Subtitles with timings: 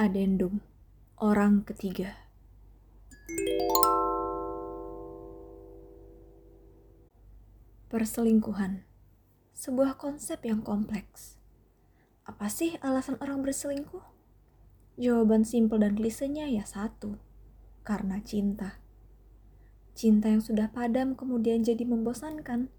[0.00, 0.64] Adendum
[1.20, 2.16] Orang ketiga.
[7.92, 8.88] Perselingkuhan.
[9.52, 11.36] Sebuah konsep yang kompleks.
[12.24, 14.00] Apa sih alasan orang berselingkuh?
[14.96, 17.20] Jawaban simpel dan klisenya ya satu.
[17.84, 18.80] Karena cinta.
[19.92, 22.72] Cinta yang sudah padam kemudian jadi membosankan.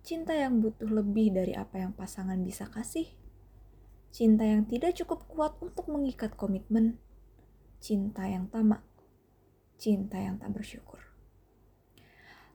[0.00, 3.19] Cinta yang butuh lebih dari apa yang pasangan bisa kasih
[4.10, 6.98] cinta yang tidak cukup kuat untuk mengikat komitmen,
[7.78, 8.82] cinta yang tamak,
[9.78, 10.98] cinta yang tak bersyukur.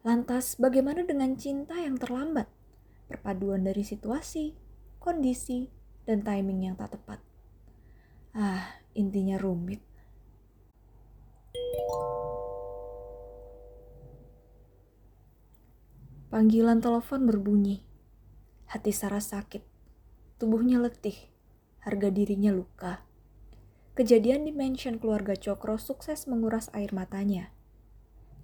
[0.06, 2.46] Lantas, bagaimana dengan cinta yang terlambat?
[3.10, 4.54] Perpaduan dari situasi,
[5.02, 5.72] kondisi,
[6.06, 7.24] dan timing yang tak tepat.
[8.36, 9.82] Ah, intinya rumit.
[16.30, 17.80] Panggilan telepon berbunyi.
[18.68, 19.64] Hati Sarah sakit.
[20.36, 21.35] Tubuhnya letih
[21.86, 23.06] harga dirinya luka.
[23.94, 27.54] Kejadian di mansion keluarga Cokro sukses menguras air matanya.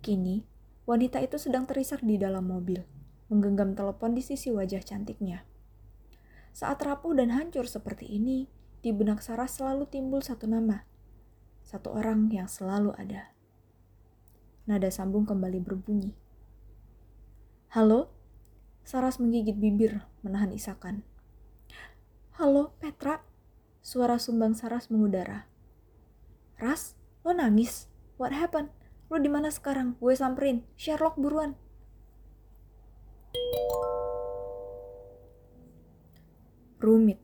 [0.05, 0.45] Kini,
[0.85, 2.85] wanita itu sedang terisak di dalam mobil,
[3.33, 5.41] menggenggam telepon di sisi wajah cantiknya.
[6.53, 8.45] Saat rapuh dan hancur seperti ini,
[8.85, 10.85] di benak Sarah selalu timbul satu nama.
[11.65, 13.33] Satu orang yang selalu ada.
[14.69, 16.13] Nada sambung kembali berbunyi.
[17.73, 18.13] Halo?
[18.85, 21.01] Saras menggigit bibir, menahan isakan.
[22.37, 23.30] Halo, Petra.
[23.81, 25.49] Suara sumbang Saras mengudara.
[26.61, 26.93] Ras,
[27.25, 27.89] lo nangis?
[28.21, 28.69] What happened?
[29.09, 29.97] Lo di mana sekarang?
[29.97, 30.61] Gue samperin.
[30.77, 31.57] Sherlock buruan.
[36.77, 37.17] Rumit.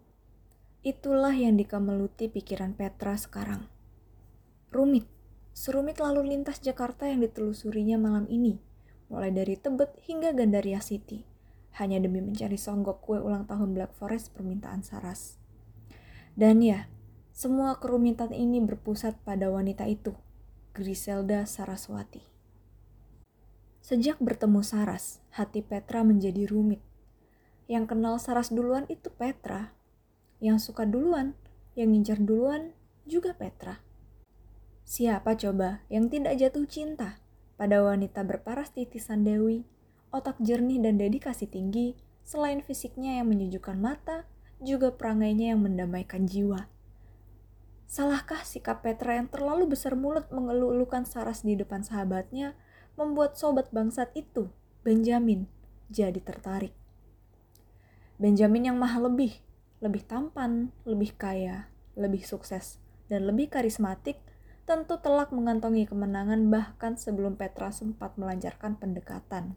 [0.81, 3.69] Itulah yang dikameluti pikiran Petra sekarang.
[4.73, 5.05] Rumit.
[5.53, 8.61] Serumit lalu lintas Jakarta yang ditelusurinya malam ini,
[9.09, 11.25] mulai dari Tebet hingga Gandaria City,
[11.81, 15.41] hanya demi mencari songgok kue ulang tahun Black Forest permintaan Saras.
[16.37, 16.85] Dan ya,
[17.33, 20.13] semua kerumitan ini berpusat pada wanita itu,
[20.77, 22.21] Griselda Saraswati.
[23.81, 26.77] Sejak bertemu Saras, hati Petra menjadi rumit.
[27.65, 29.73] Yang kenal Saras duluan itu Petra.
[30.37, 31.33] Yang suka duluan,
[31.73, 32.77] yang ngincar duluan
[33.09, 33.81] juga Petra.
[34.85, 37.17] Siapa coba yang tidak jatuh cinta
[37.57, 39.65] pada wanita berparas titisan Dewi,
[40.13, 44.29] otak jernih dan dedikasi tinggi, selain fisiknya yang menyejukkan mata,
[44.61, 46.69] juga perangainya yang mendamaikan jiwa.
[47.87, 52.57] Salahkah sikap Petra yang terlalu besar mulut mengeluh-elukan Saras di depan sahabatnya
[52.99, 54.51] membuat sobat bangsat itu,
[54.83, 55.47] Benjamin,
[55.87, 56.75] jadi tertarik.
[58.17, 59.39] Benjamin yang mahal lebih,
[59.79, 64.19] lebih tampan, lebih kaya, lebih sukses, dan lebih karismatik
[64.67, 69.55] tentu telak mengantongi kemenangan bahkan sebelum Petra sempat melancarkan pendekatan.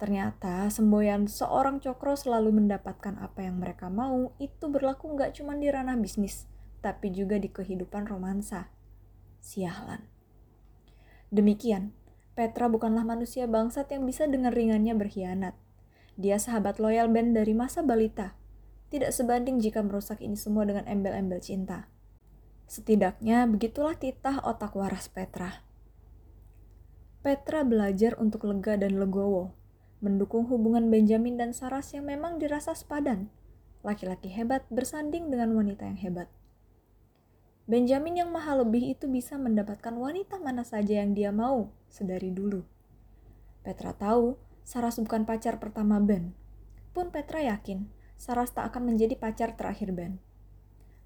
[0.00, 5.68] Ternyata semboyan seorang cokro selalu mendapatkan apa yang mereka mau itu berlaku nggak cuma di
[5.68, 6.48] ranah bisnis,
[6.80, 8.72] tapi juga di kehidupan romansa.
[9.44, 10.00] Sialan.
[11.28, 11.92] Demikian,
[12.32, 15.52] Petra bukanlah manusia bangsat yang bisa dengan ringannya berkhianat.
[16.16, 18.32] Dia sahabat loyal Ben dari masa balita.
[18.88, 21.92] Tidak sebanding jika merusak ini semua dengan embel-embel cinta.
[22.64, 25.60] Setidaknya begitulah titah otak waras Petra.
[27.20, 29.59] Petra belajar untuk lega dan legowo,
[30.00, 33.28] mendukung hubungan Benjamin dan Saras yang memang dirasa sepadan.
[33.84, 36.28] Laki-laki hebat bersanding dengan wanita yang hebat.
[37.68, 42.66] Benjamin yang mahal lebih itu bisa mendapatkan wanita mana saja yang dia mau sedari dulu.
[43.62, 44.34] Petra tahu
[44.64, 46.32] Saras bukan pacar pertama Ben.
[46.90, 47.86] Pun Petra yakin
[48.20, 50.20] Saras tak akan menjadi pacar terakhir Ben.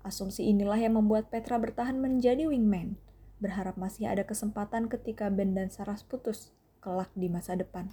[0.03, 2.99] Asumsi inilah yang membuat Petra bertahan menjadi wingman,
[3.43, 6.55] berharap masih ada kesempatan ketika Ben dan Saras putus
[6.85, 7.93] kelak di masa depan.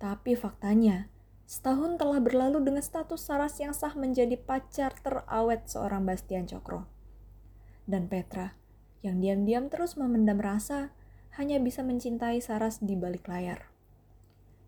[0.00, 1.12] Tapi faktanya,
[1.44, 6.88] setahun telah berlalu dengan status Saras yang sah menjadi pacar terawet seorang Bastian Cokro.
[7.84, 8.56] Dan Petra,
[9.04, 10.96] yang diam-diam terus memendam rasa,
[11.36, 13.68] hanya bisa mencintai Saras di balik layar.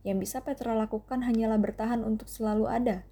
[0.04, 3.08] Yang bisa Petra lakukan hanyalah bertahan untuk selalu ada,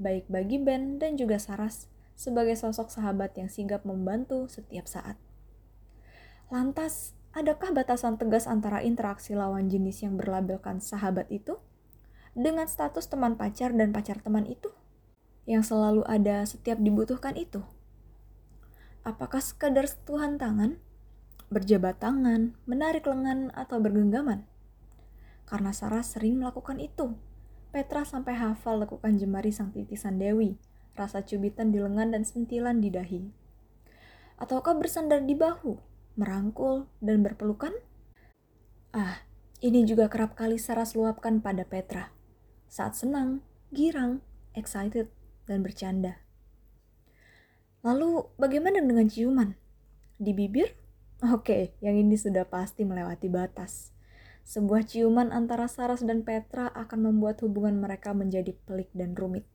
[0.00, 5.20] baik bagi Ben dan juga Saras, sebagai sosok sahabat yang sigap membantu setiap saat.
[6.48, 11.60] Lantas, adakah batasan tegas antara interaksi lawan jenis yang berlabelkan sahabat itu
[12.32, 14.70] dengan status teman pacar dan pacar teman itu
[15.48, 17.64] yang selalu ada setiap dibutuhkan itu?
[19.00, 20.76] Apakah sekadar sentuhan tangan,
[21.48, 24.44] berjabat tangan, menarik lengan, atau bergenggaman?
[25.48, 27.16] Karena Sarah sering melakukan itu.
[27.72, 30.60] Petra sampai hafal lakukan jemari sang titisan Dewi,
[30.92, 33.32] rasa cubitan di lengan dan sentilan di dahi.
[34.36, 35.80] Ataukah bersandar di bahu,
[36.18, 37.70] merangkul, dan berpelukan?
[38.90, 39.22] Ah,
[39.62, 42.10] ini juga kerap kali Saras luapkan pada Petra.
[42.66, 44.20] Saat senang, girang,
[44.58, 45.06] excited,
[45.46, 46.18] dan bercanda.
[47.86, 49.54] Lalu bagaimana dengan ciuman?
[50.18, 50.74] Di bibir?
[51.22, 53.94] Oke, yang ini sudah pasti melewati batas.
[54.42, 59.46] Sebuah ciuman antara Saras dan Petra akan membuat hubungan mereka menjadi pelik dan rumit.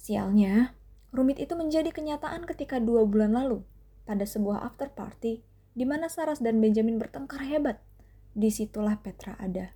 [0.00, 0.74] Sialnya,
[1.14, 3.66] rumit itu menjadi kenyataan ketika dua bulan lalu,
[4.06, 5.42] pada sebuah after party,
[5.76, 7.82] di mana Saras dan Benjamin bertengkar hebat.
[8.32, 9.74] Di situlah Petra ada.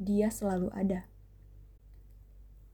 [0.00, 1.06] Dia selalu ada.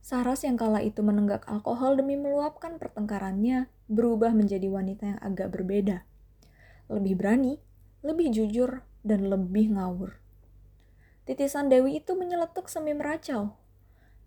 [0.00, 6.08] Saras yang kala itu menenggak alkohol demi meluapkan pertengkarannya berubah menjadi wanita yang agak berbeda
[6.88, 7.60] lebih berani,
[8.00, 10.18] lebih jujur, dan lebih ngawur.
[11.28, 13.60] Titisan Dewi itu menyeletuk semi meracau.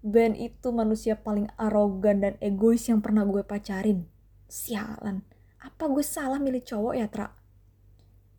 [0.05, 4.05] Ben itu manusia paling arogan dan egois yang pernah gue pacarin.
[4.49, 5.25] Sialan,
[5.61, 7.37] apa gue salah milih cowok ya, Tra?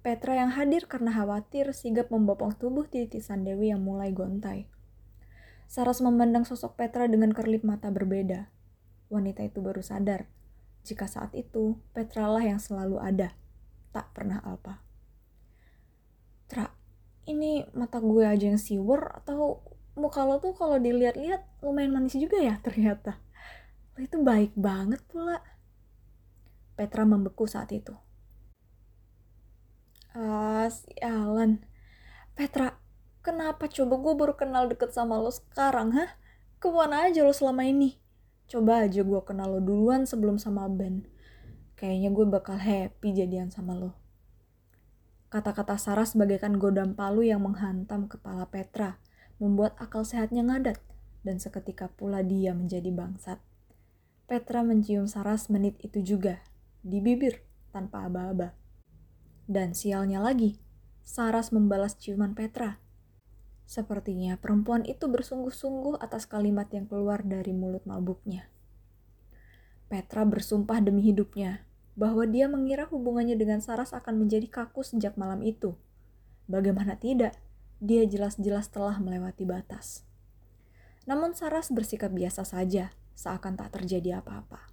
[0.03, 4.67] Petra yang hadir karena khawatir sigap membopong tubuh titisan Dewi yang mulai gontai.
[5.71, 8.51] Saras memandang sosok Petra dengan kerlip mata berbeda.
[9.15, 10.27] Wanita itu baru sadar,
[10.83, 13.39] jika saat itu Petra lah yang selalu ada
[13.95, 14.83] tak pernah apa.
[16.49, 16.67] Tra,
[17.29, 19.63] ini mata gue aja yang siwer atau
[19.95, 23.21] muka lo tuh kalau dilihat-lihat lumayan manis juga ya ternyata.
[23.95, 25.39] Lo itu baik banget pula.
[26.75, 27.93] Petra membeku saat itu.
[30.13, 31.65] Ah, sialan.
[32.37, 32.81] Petra,
[33.21, 36.17] kenapa coba gue baru kenal deket sama lo sekarang, hah?
[36.61, 38.01] Ke mana aja lo selama ini?
[38.49, 41.09] Coba aja gue kenal lo duluan sebelum sama Ben
[41.83, 43.99] kayaknya gue bakal happy jadian sama lo.
[45.35, 49.03] Kata-kata Sarah sebagaikan godam palu yang menghantam kepala Petra,
[49.43, 50.79] membuat akal sehatnya ngadat,
[51.27, 53.43] dan seketika pula dia menjadi bangsat.
[54.31, 56.39] Petra mencium Saras menit itu juga,
[56.82, 58.55] di bibir, tanpa aba-aba.
[59.46, 60.58] Dan sialnya lagi,
[61.02, 62.79] Saras membalas ciuman Petra.
[63.67, 68.46] Sepertinya perempuan itu bersungguh-sungguh atas kalimat yang keluar dari mulut mabuknya.
[69.90, 75.44] Petra bersumpah demi hidupnya bahwa dia mengira hubungannya dengan Saras akan menjadi kaku sejak malam
[75.44, 75.76] itu.
[76.49, 77.37] Bagaimana tidak,
[77.82, 80.06] dia jelas-jelas telah melewati batas.
[81.05, 84.72] Namun Saras bersikap biasa saja, seakan tak terjadi apa-apa.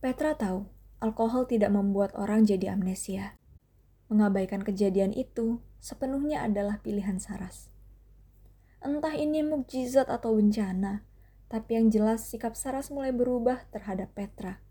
[0.00, 0.64] Petra tahu,
[1.04, 3.36] alkohol tidak membuat orang jadi amnesia.
[4.08, 7.68] Mengabaikan kejadian itu sepenuhnya adalah pilihan Saras.
[8.80, 11.04] Entah ini mukjizat atau bencana,
[11.52, 14.64] tapi yang jelas sikap Saras mulai berubah terhadap Petra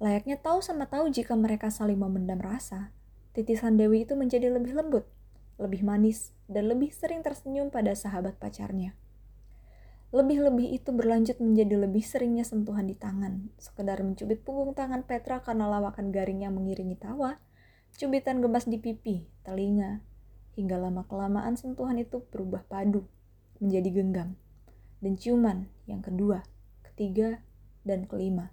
[0.00, 2.88] Layaknya tahu sama tahu jika mereka saling memendam rasa,
[3.36, 5.04] titisan Dewi itu menjadi lebih lembut,
[5.60, 8.96] lebih manis, dan lebih sering tersenyum pada sahabat pacarnya.
[10.10, 15.70] Lebih-lebih itu berlanjut menjadi lebih seringnya sentuhan di tangan, sekedar mencubit punggung tangan Petra karena
[15.70, 17.38] lawakan garingnya mengiringi tawa,
[17.94, 20.02] cubitan gemas di pipi, telinga,
[20.58, 23.06] hingga lama-kelamaan sentuhan itu berubah padu,
[23.62, 24.34] menjadi genggam,
[24.98, 26.42] dan ciuman yang kedua,
[26.82, 27.46] ketiga,
[27.86, 28.50] dan kelima.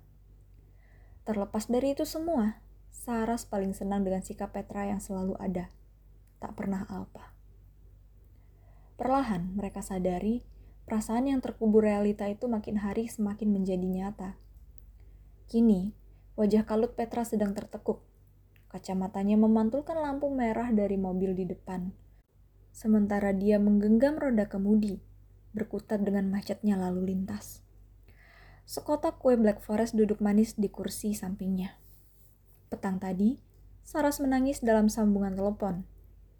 [1.25, 2.61] Terlepas dari itu semua,
[2.93, 5.73] Saras paling senang dengan sikap Petra yang selalu ada,
[6.37, 7.33] tak pernah alpa.
[8.97, 10.41] Perlahan mereka sadari
[10.87, 14.39] perasaan yang terkubur realita itu makin hari semakin menjadi nyata.
[15.51, 15.91] Kini,
[16.39, 17.99] wajah kalut Petra sedang tertekuk.
[18.71, 21.91] Kacamatanya memantulkan lampu merah dari mobil di depan.
[22.71, 25.03] Sementara dia menggenggam roda kemudi,
[25.51, 27.59] berkutat dengan macetnya lalu lintas.
[28.63, 31.75] Sekotak kue Black Forest duduk manis di kursi sampingnya.
[32.67, 33.39] Petang tadi,
[33.87, 35.87] Saras menangis dalam sambungan telepon,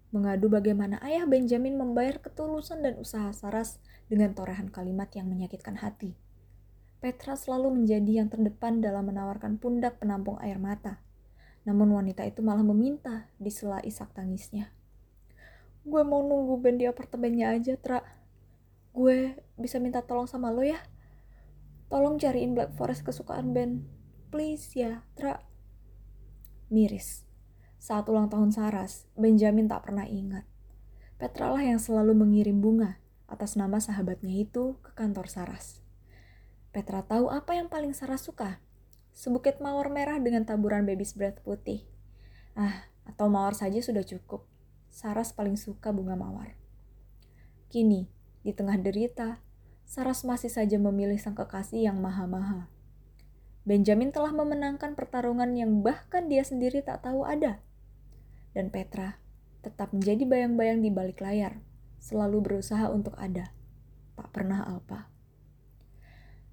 [0.08, 3.76] mengadu bagaimana ayah Benjamin membayar ketulusan dan usaha Saras
[4.08, 6.16] dengan torehan kalimat yang menyakitkan hati.
[6.98, 10.98] Petra selalu menjadi yang terdepan dalam menawarkan pundak penampung air mata.
[11.62, 14.72] Namun wanita itu malah meminta di sela isak tangisnya.
[15.86, 18.02] Gue mau nunggu Ben di apartemennya aja, Tra.
[18.96, 20.80] Gue bisa minta tolong sama lo ya?
[21.86, 23.84] Tolong cariin Black Forest kesukaan Ben.
[24.32, 25.44] Please ya, Tra.
[26.72, 27.27] Miris.
[27.78, 30.42] Saat ulang tahun Saras, Benjamin tak pernah ingat.
[31.18, 32.98] Petra lah yang selalu mengirim bunga
[33.30, 35.82] atas nama sahabatnya itu ke kantor Saras.
[36.74, 38.58] Petra tahu apa yang paling Saras suka.
[39.14, 41.86] Sebukit mawar merah dengan taburan baby's breath putih.
[42.58, 44.46] Ah, atau mawar saja sudah cukup.
[44.90, 46.58] Saras paling suka bunga mawar.
[47.70, 48.10] Kini,
[48.42, 49.42] di tengah derita,
[49.88, 52.68] Saras masih saja memilih sang kekasih yang maha-maha.
[53.68, 57.60] Benjamin telah memenangkan pertarungan yang bahkan dia sendiri tak tahu ada.
[58.52, 59.18] Dan Petra
[59.60, 61.60] tetap menjadi bayang-bayang di balik layar,
[61.98, 63.52] selalu berusaha untuk ada,
[64.14, 65.10] tak pernah alpa.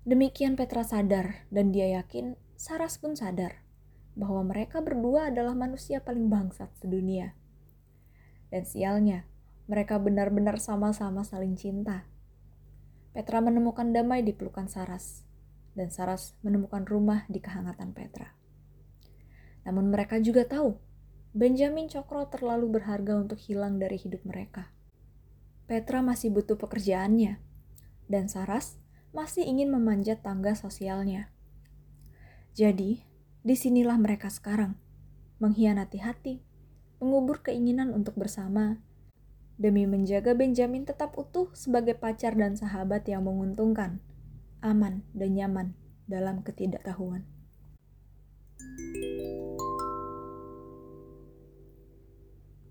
[0.05, 3.65] Demikian Petra sadar dan dia yakin Saras pun sadar
[4.15, 7.35] bahwa mereka berdua adalah manusia paling bangsat sedunia.
[8.47, 9.27] Dan sialnya,
[9.65, 12.05] mereka benar-benar sama-sama saling cinta
[13.15, 15.23] Petra menemukan damai di pelukan Saras.
[15.75, 18.31] dan Saras menemukan rumah di kehangatan Petra.
[19.67, 20.75] Namun mereka juga tahu
[21.35, 24.71] Benjamin Cokro terlalu berharga untuk hilang dari hidup mereka.
[25.67, 27.43] Petra masih butuh pekerjaannya,
[28.07, 28.79] dan Saras
[29.11, 31.27] masih ingin memanjat tangga sosialnya.
[32.55, 33.03] Jadi,
[33.43, 34.79] di sinilah mereka sekarang,
[35.43, 36.39] mengkhianati hati,
[37.03, 38.79] mengubur keinginan untuk bersama,
[39.59, 43.99] demi menjaga Benjamin tetap utuh sebagai pacar dan sahabat yang menguntungkan,
[44.63, 45.67] aman dan nyaman
[46.07, 47.27] dalam ketidaktahuan.
[48.55, 49.14] thank you